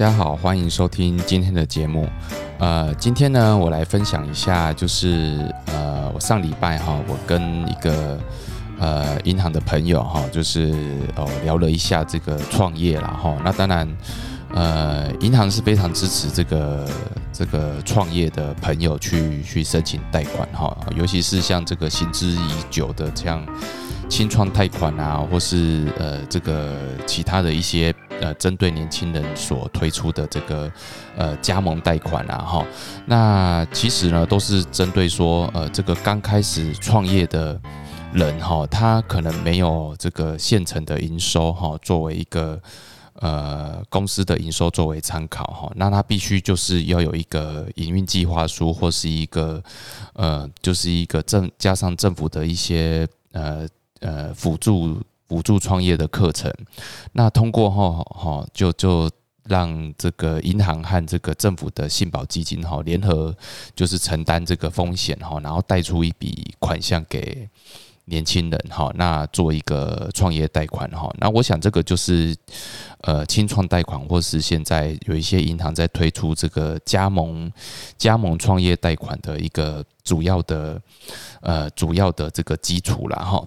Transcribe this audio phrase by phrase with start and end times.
[0.00, 2.08] 大家好，欢迎收听今天的节目。
[2.58, 8.18] 呃，今天呢，我来分享一下，就是呃，我上礼拜哈，我跟一个
[8.78, 10.72] 呃银行的朋友哈，就是
[11.16, 13.36] 哦聊了一下这个创业了哈。
[13.44, 13.86] 那当然，
[14.54, 16.88] 呃，银行是非常支持这个
[17.30, 23.46] 这个创业的朋友去去申请贷款哈，尤其是像这个行之已久的这样。
[24.08, 26.74] 清创贷款啊，或是呃这个
[27.06, 30.70] 其他的一些呃针对年轻人所推出的这个
[31.16, 32.66] 呃加盟贷款啊，哈，
[33.06, 37.60] 那其实呢都是针对说呃这个刚开始创业的
[38.12, 42.60] 人哈，他可能没有这个现成的营收哈，作为一个
[43.14, 49.62] 呃公司的营收作为参考哈，那他必须就是要有一个营运计划书或是一个
[50.14, 53.66] 呃就是一个政加上政府的一些呃。
[54.02, 54.98] 呃，辅助
[55.30, 56.52] 辅助创业的课程，
[57.12, 59.08] 那通过后哈，就就
[59.44, 63.32] 让这个银行和这个政府的信保基金哈联合，
[63.76, 67.48] 就是承担这个风险哈，然后贷出一笔款项给
[68.06, 72.36] 年轻人哈，那做一个创业贷款哈，那我想这个就是
[73.02, 77.48] 呃轻创贷款，或是现在有一些银行在推出这个加盟
[77.96, 80.82] 加盟创业贷款的一个主要的
[81.40, 83.46] 呃主要的这个基础了哈。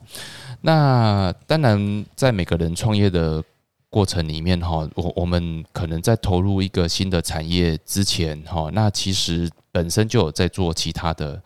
[0.66, 3.44] 那当然，在每个人创业的
[3.90, 11.42] 过程里面，哈，我我们可能在投入一个新的产业之前，哈，那其实本身就有在做其他的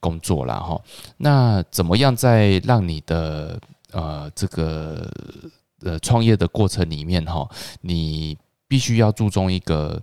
[0.00, 0.80] 工作了，哈。
[1.18, 3.56] 那怎么样在让你的
[3.92, 5.08] 呃这个
[5.82, 7.48] 呃创业的过程里面，哈，
[7.82, 10.02] 你必须要注重一个。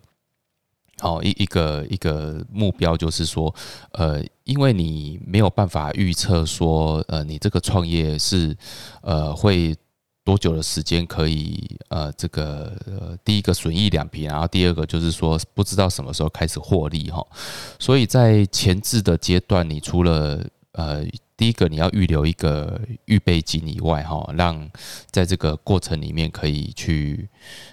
[1.03, 3.53] 哦一一个一个目标就是说，
[3.91, 8.57] 呃，因为你没有办法预测说，呃，你这个创业是，
[9.01, 9.75] 呃，会
[10.23, 17.21] 多久的时间可以，呃，这个呃第一个损益两平，然后第二个就是说不知道什么时候开始获利哈，
[17.77, 21.05] 所以在前置的阶段，你除了呃。
[21.35, 24.69] 第一个，你要预留一个预备金以外，哈，让
[25.09, 27.27] 在这个过程里面可以去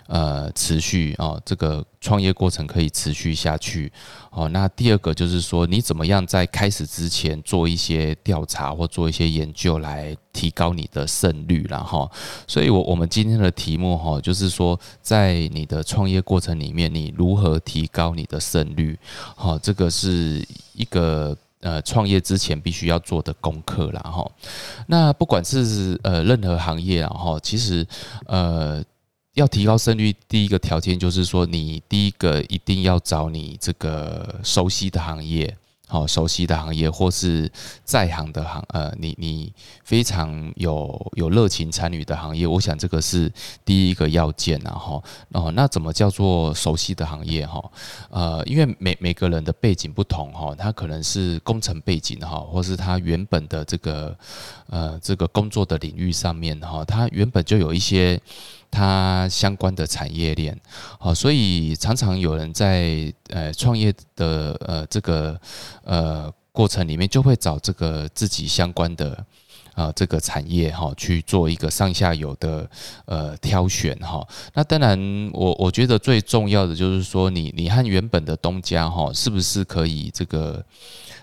[0.06, 3.92] 呃持续啊，这个创业过程可以持续下去。
[4.30, 12.10] 哦，那第二个就是说，你怎么样在开始之前做一些调查或做一些研究，来提高你的胜率，然后，
[12.46, 18.98] 所以我我们今天的题目哈，就是说，在你的创业过程里面，你如何提高你的胜率？
[19.36, 21.36] 好，这个是一个。
[21.60, 24.30] 呃，创业之前必须要做的功课啦，哈。
[24.86, 27.86] 那不管是呃任何行业，然后其实
[28.26, 28.82] 呃
[29.34, 35.56] 要提高胜率，第一个条件就是说，你第一个一定要找你这个熟悉的行业。
[35.90, 37.50] 好，熟悉的行业或是
[37.82, 39.52] 在行的行，呃，你你
[39.82, 43.28] 非常有有热情参与的行业，我想这个是
[43.64, 45.02] 第一个要件然后
[45.32, 47.60] 哦，那怎么叫做熟悉的行业哈？
[48.08, 54.16] 呃，因为每每个人的背景不同哈，他可能是工程背景哈，或是他原本的这个
[54.68, 58.20] 呃这个工作的领域上面哈，他原本就有一些。
[58.70, 60.58] 它相关的产业链，
[60.98, 65.38] 好，所以常常有人在呃创业的呃这个
[65.84, 69.24] 呃过程里面，就会找这个自己相关的
[69.74, 72.68] 啊这个产业哈去做一个上下游的
[73.06, 74.26] 呃挑选哈。
[74.54, 80.64] 那当然，我我觉得最重要的就是说，你你和原本的东家哈，是不是可以这个。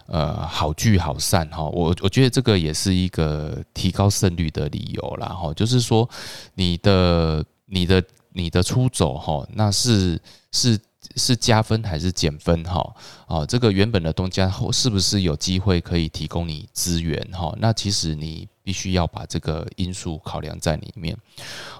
[0.09, 6.09] 呃，好聚好散哈，我我觉得这个也是一个提高胜率的理由啦哈，就是说
[6.55, 8.01] 你的你的
[8.31, 10.17] 你的出走哈，那是
[10.53, 10.79] 是
[11.15, 12.95] 是加分还是减分哈？
[13.27, 17.55] 哦，这个原本的东家后是不是有机会可以提供你资源哈？
[17.59, 21.17] 那其实你必须要把这个因素考量在里面，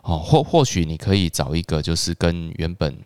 [0.03, 2.97] 哦，或或许你可以找一个就是跟原本。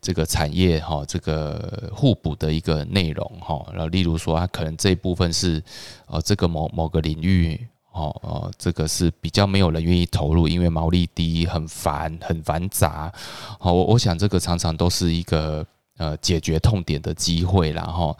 [0.00, 5.62] 这个产业哈，这个互补的一个内容哈，然后例如说，它可能这一部分是
[6.06, 13.10] 呃，这个某某个领域哦哦，这个是比较没有人愿意投入，因为毛利低，很烦，很繁杂。
[13.58, 15.66] 好，我我想这个常常都是一个。
[15.96, 18.18] 呃，解决痛点的机会，然后，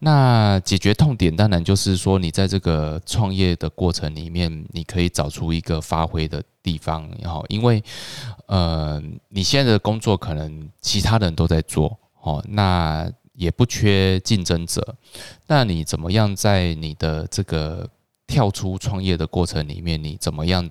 [0.00, 7.80] 那解决痛点当然就是说，你在这个创业的过程里面，你可以找出一个发挥的地方，然后，因为，
[8.46, 14.96] 呃，你现在的工作可能其他人都在做，哦，那也不缺竞争者，
[15.46, 17.88] 那你怎么样在你的这个
[18.32, 20.70] 跳出创业的过程里面，你怎么样？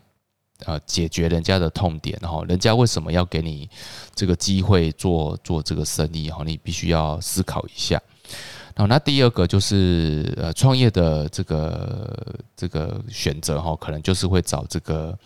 [0.68, 3.68] 呃，解决人家的痛点，然后人家为什么要给你
[4.14, 6.30] 这个机会做做这个生意？
[6.30, 8.00] 哈，你必须要思考一下。
[8.76, 15.18] 好，那第二个就是呃创业的这个这个选择哈，可能就是会找这个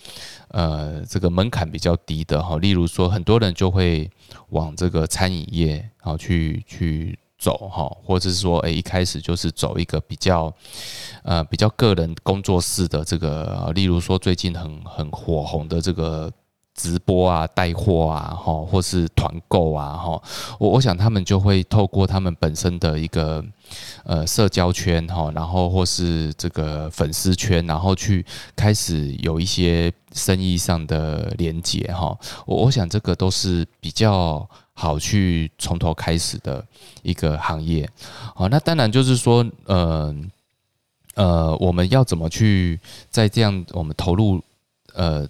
[0.47, 4.09] 呃这个门槛比较低的哈，例如说很多人就会
[4.51, 10.53] 往这个餐饮业啊去去走哈，或者是说诶一开始就是走一个比较
[11.23, 16.31] 呃比较个人工作室的这个，例如说最近很很火红的这个。
[16.77, 20.21] 直播啊，带货啊，哈，或是团购啊，哈，
[20.59, 23.41] 我我想他们就会透过他们本身的一个
[24.03, 28.25] 呃社交圈哈，然后或是这个粉丝圈，然后去
[28.57, 32.13] 开始有一些生意上的连接哈。
[32.45, 36.63] 我我想这个都是比较好去从头开始的
[37.01, 37.89] 一个行业。
[38.35, 40.15] 好，那当然就是说，呃
[41.15, 42.79] 呃，我们要怎么去
[43.09, 44.39] 在这样我们投入
[44.93, 45.27] 呃。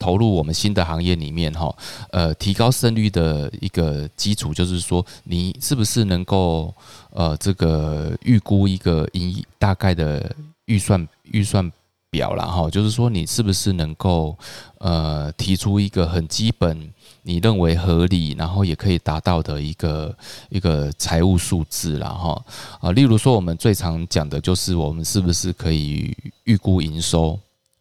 [0.00, 1.76] 投入我们新的行业里面哈，
[2.12, 6.72] 呃，提高胜率的一个基础就是说，你是不是能够
[7.10, 10.32] 呃，这个预估一个营大概的
[10.66, 11.68] 预算预算
[12.10, 14.36] 表了哈，就是说你是不是能够
[14.78, 20.16] 呃提出一个很基本你认为合理，然后也可以达到的一个
[20.48, 22.44] 一个财务数字了哈
[22.80, 27.38] 啊，例如说我们最常讲的就是我们是不是可以预估营收。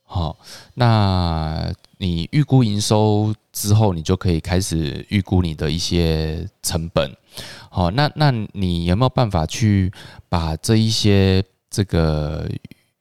[0.09, 0.37] 好，
[0.73, 7.11] 那你预估营收之后，你就可以开始预估你的一些成本。
[7.69, 9.91] 好，那那你有没有办法去
[10.29, 12.49] 把这一些这个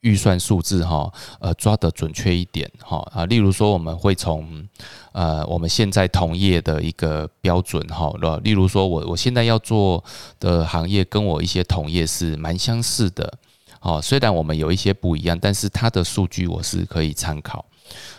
[0.07, 2.71] 预算数字哈，呃，抓得准确一点？
[2.79, 4.65] 哈啊，例如说，我们会从
[5.11, 8.13] 呃我们现在同业的一个标准哈，
[8.45, 10.03] 例如说我我现在要做
[10.39, 13.33] 的行业跟我一些同业是蛮相似的。
[13.81, 17.65] 哦，虽然我们有一些不一样，但是它的数据我是可以参考，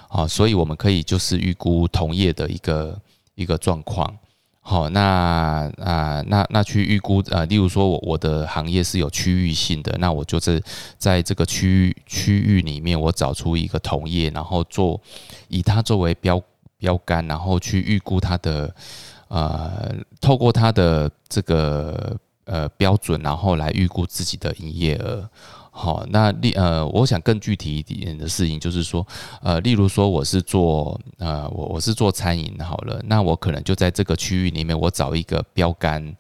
[0.10, 3.00] 好，所以我们可以就是预估同业的一个
[3.36, 4.14] 一个状况，
[4.70, 10.62] 好，那啊那那去预估呃，例如说我我的行业是有区域性的，那我就是
[10.98, 15.00] 在这个区域区域里面，我找出一个同业，然后做
[15.48, 16.42] 以它作为标
[16.78, 18.76] 标杆，然后去预估它的
[19.30, 25.30] 呃，透过它的这个呃标准，然后来预估自己的营业额。
[25.80, 29.06] 好，那例呃，我想更具体一点的事情就是说，
[29.44, 36.16] 呃，例如说我是做呃，我我是做餐饮好了，那我可能就在这个区域里面，我找一个标杆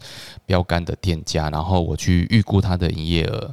[0.46, 3.52] 标杆的店家，然后我去预估它的营业额，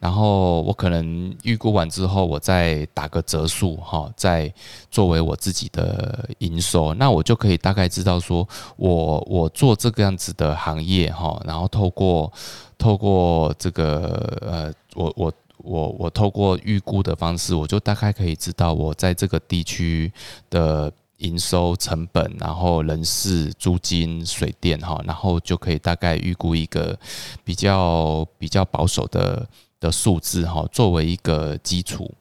[0.00, 4.50] 然后我可能预估完之后，我再打个折数哈，再
[4.90, 12.32] 作为我自己的营收，那我就可以大概知道说我我做这个样子的行业哈，然后透过
[12.78, 15.32] 透过这个呃，我我。
[15.64, 20.12] 我我透过预估的方式，我就大概可以知道我在这个地区
[20.50, 26.98] 的营收成本，然后人事、租金、水电哈，然后就可以大概预估一个
[27.44, 29.48] 比较比较保守的
[29.78, 32.12] 的数字哈，作为一个基础。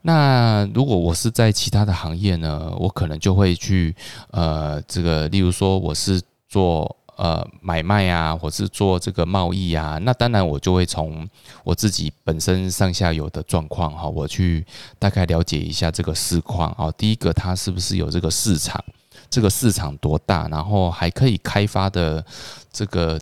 [0.00, 3.94] 那如果我是在其他的行业呢，我可能就会去
[4.30, 6.96] 呃，这个例如说我是做。
[7.18, 11.28] 呃，买卖啊，或是做这个贸易啊，那当然我就会从
[11.64, 14.64] 我自己本身上下游的状况哈，我去
[15.00, 16.88] 大概了解一下这个市况啊。
[16.92, 18.82] 第一个，它是不是有这个市场？
[19.28, 20.46] 这个市场多大？
[20.46, 22.24] 然后还可以开发的
[22.72, 23.20] 这个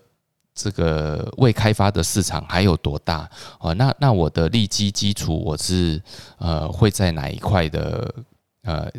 [0.54, 3.26] 这个未开发的市场还有多大？
[3.60, 5.98] 哦，那那我的利基基础我是
[6.36, 8.14] 呃会在哪一块的？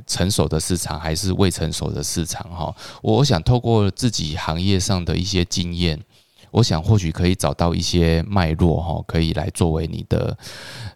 [0.06, 2.76] 成熟的市场还是未成熟的市场哈？
[3.02, 6.00] 我想透过自己行业上的一些经验，
[6.52, 10.38] 我想或许可以找到一些脉络哈，可以来作为你的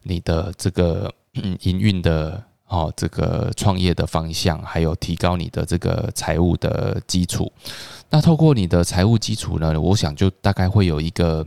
[0.04, 1.14] 你的这个
[1.64, 7.52] 营运的哦，这个创业的方向，还有提高你的这个财务的基础。
[8.10, 11.46] 那透过你的财务基础呢，我想就大概会有一个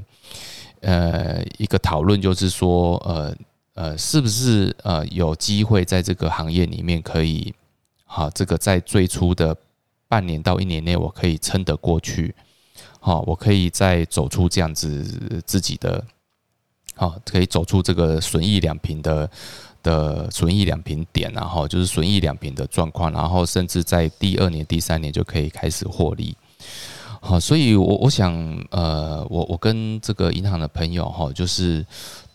[0.81, 3.35] 呃一个讨论，就是说呃。
[3.75, 7.53] 呃，是不是呃有机会在这个行业里面可以，
[8.05, 9.57] 好，这个在最初的
[10.07, 12.35] 半年到一年内，我可以撑得过去，
[13.01, 16.05] 好，我可以再走出这样子自己的，
[16.95, 19.29] 好，可以走出这个损益两平的
[19.83, 26.37] 的损益两平点，然后就是损益两平的状况，然后甚至在第二年、第三年就可以开始获利。
[27.27, 28.35] 好，所以，我我想，
[28.71, 31.83] 呃，我我跟这个银行的朋友哈，就是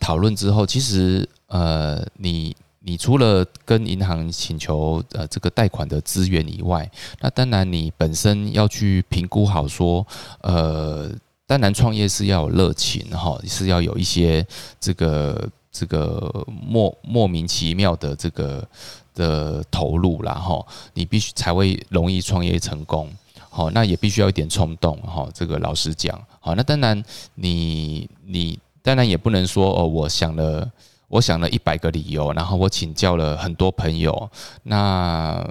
[0.00, 10.04] 讨论之后，其实，呃，你你除了跟银行请求呃这个贷款的资源以外，那当然你本身要去评估好说，
[10.40, 11.08] 呃，
[11.46, 14.44] 当然创业是要有热情哈，是要有一些
[14.80, 18.66] 这个这个莫莫名其妙的这个
[19.14, 23.08] 的投入然后你必须才会容易创业成功。
[23.50, 27.04] 好，那也必须要一点冲动，哈，这个老实讲，好，那当然
[27.34, 30.70] 你你当然也不能说哦，我想了
[31.08, 34.30] 我想了一百个理由，然后我请教了很多朋友，
[34.62, 35.46] 那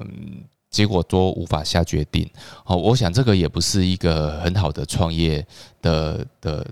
[0.71, 2.27] 结果都无法下决定，
[2.63, 5.45] 好，我想这个也不是一个很好的创业
[5.81, 6.65] 的的。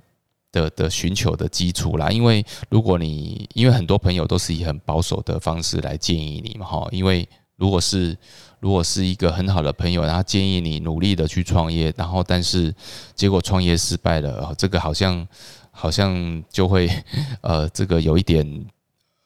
[0.49, 8.17] 的的寻求的基础啦，因为如果你因为很多朋友都是以很保守的方式来建议你嘛哈，因为如果是
[8.59, 12.73] 如果是一个很好的朋友，然后建议你努力的去创业，然后但是
[13.15, 15.27] 结果创业失败了，这个好像
[15.71, 16.89] 好像就会
[17.41, 18.65] 呃这个有一点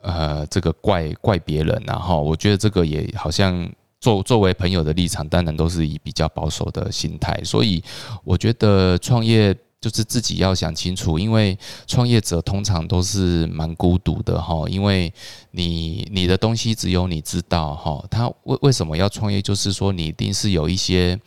[0.02, 3.70] 呃这个怪怪别人然后我觉得这个也好像
[4.00, 7.84] 作作为朋友的立场，当然都是以比较保守的心态，所以
[8.24, 9.56] 我觉得创业。
[9.82, 11.58] 就是自己要想清楚，因为
[11.88, 15.12] 创业者通常都是蛮孤独的哈，因为
[15.50, 18.06] 你你的东西只有你知道哈。
[18.10, 19.42] 他为为什么要创业？
[19.42, 21.20] 就是说你一定是有一些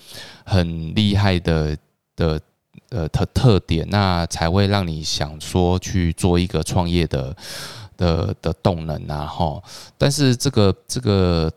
[0.44, 1.76] 很厉害的
[2.14, 2.40] 的
[2.90, 7.37] 呃特特点，那才会让你想说去做一个创业的
[7.96, 9.61] 的的动能啊哈。
[9.99, 11.52] 但是这个这个。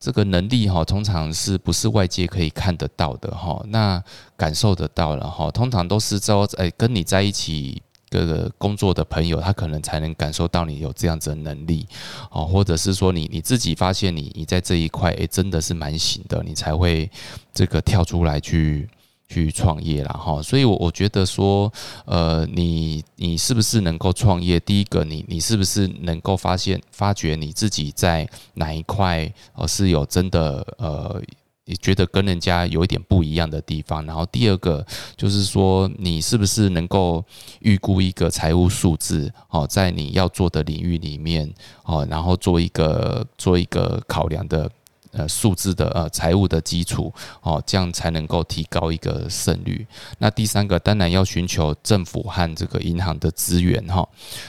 [0.00, 3.60] 这个能力哈，通常是不是外界可以看得到的哈？
[3.68, 4.02] 那
[4.36, 11.86] 感受得到了哈，通常都是招，哎，跟你在一起各个工作的朋友，他可能才能感受到你有这样子的能力
[12.30, 17.10] 哦，或者是说你你自己发现你你在这一块，哎，真的是蛮行的，你才会
[17.52, 18.88] 这个跳出来去。
[19.28, 21.70] 去创业了哈，所以，我我觉得说，
[22.06, 24.58] 呃，你你是不是能够创业？
[24.60, 31.22] 第一个，你你是不是能够发现发觉你自己在哪一块，呃，是有真的呃，
[31.66, 34.02] 你觉得跟人家有一点不一样的地方？
[34.06, 37.22] 然后，第二个就是说，你是不是能够
[37.60, 39.30] 预估一个财务数字？
[39.50, 41.52] 哦，在你要做的领域里面，
[41.84, 44.70] 哦，然后做一个做一个考量的。
[45.12, 49.86] 呃，数字的呃财务的基础哦，这样才能够提高一个胜率。
[50.18, 54.06] 那第三个当然要寻求政府和这个银行的资源哈，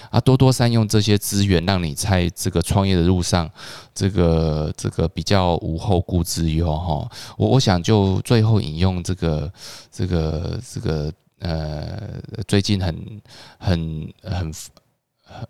[0.10, 3.50] 啊，多多善用这些资源，让你在这个创业的路上，
[3.96, 7.10] 这个这个比较无后顾之忧哈。
[7.38, 9.52] 我我想就最后引用这个
[9.90, 13.22] 这个这个呃，最近很
[13.58, 14.52] 很很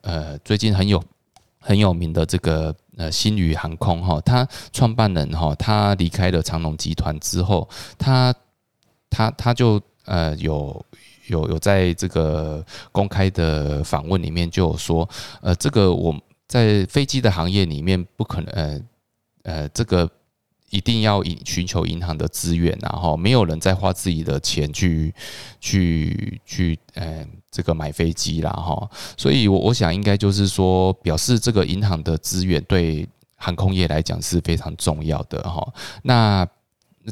[0.02, 1.04] 呃，最近很有
[1.60, 2.76] 很有名的这个。
[3.00, 8.36] 呃，新宇航空哈，他创办人哈，他离开了长隆集团之后，他
[9.10, 10.86] 他他就呃有
[11.28, 15.08] 有有在这个公开的访问里面就有说，
[15.42, 16.14] 呃，这个我
[16.46, 18.82] 在飞机的行业里面不可能呃
[19.44, 20.10] 呃这个。
[20.72, 25.12] 一定要以寻求银行的资源，然后没有人再花自己的钱去
[25.60, 28.90] 去去，呃，这个买飞机啦，哈。
[29.18, 35.68] 所以，我我想应该就是说，表示这个银行的资源对航空业来讲是非常重要的，哈。
[36.04, 36.48] 那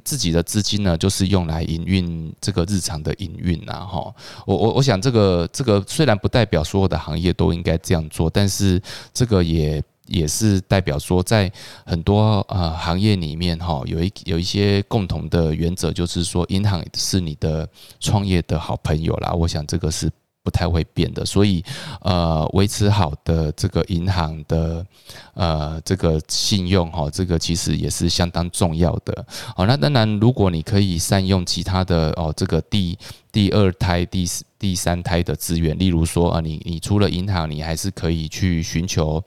[0.03, 4.13] 自己的资金呢，就是用来营运这个日常的营运啦，哈。
[4.45, 8.81] 我我我想，这个这个虽然不代表所有的行业都应该这样做，但是
[9.13, 9.83] 这个也。
[10.09, 11.51] 也是代表说，在
[11.85, 17.67] 很多呃行业里面哈，有一有一些共同的原则，就是说，银行是你的
[17.99, 19.33] 创业的好朋友啦。
[19.33, 20.09] 我想这个是。
[20.47, 21.61] 不太会变的，所以
[21.99, 24.85] 呃，维持好的这个银行的
[25.33, 29.25] 呃这个信用哈，这个其实也是相当重要的。
[29.57, 32.97] 好，那当然，如果你可以善用其他的哦，这个第
[33.29, 34.25] 第二胎、第
[34.57, 39.21] 第三胎的资源，例如说啊，你你除了银行，你还是可以去寻求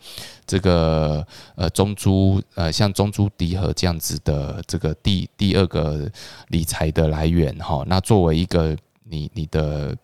[0.47, 1.23] 这个
[1.55, 6.11] 呃中租呃像中租迪和这样子的这个第第二个
[6.49, 7.85] 理财的来源哈。
[7.87, 8.75] 那作为一个
[9.05, 9.95] 你你的。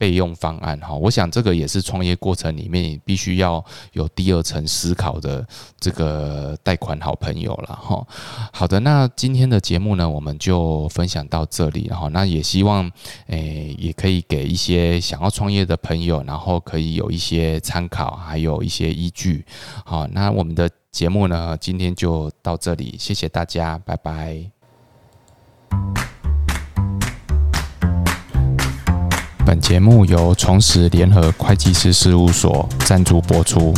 [0.00, 5.46] 备用方案哈，我想这个也是创业过程里面必须要有第二层思考的
[5.78, 8.02] 这个贷款好朋友了哈。
[8.50, 12.90] 好的，那今天的节目呢，我们就分享到这里，哈那也希望
[13.26, 19.44] 诶也可以给一些想要创业的朋友，然后可以有一些参考，还有一些依据。
[19.84, 24.59] 好，那我们的节目呢，今天就到这里，谢谢大家，拜拜。
[29.50, 33.74] 本节目由重实联合会计师事务所赞助播出。